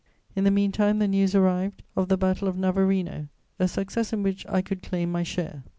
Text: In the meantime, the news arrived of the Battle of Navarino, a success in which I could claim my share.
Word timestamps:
In 0.35 0.45
the 0.45 0.49
meantime, 0.49 0.97
the 0.97 1.07
news 1.07 1.35
arrived 1.35 1.83
of 1.95 2.07
the 2.09 2.17
Battle 2.17 2.47
of 2.47 2.57
Navarino, 2.57 3.27
a 3.59 3.67
success 3.67 4.11
in 4.11 4.23
which 4.23 4.47
I 4.49 4.63
could 4.63 4.81
claim 4.81 5.11
my 5.11 5.21
share. 5.21 5.61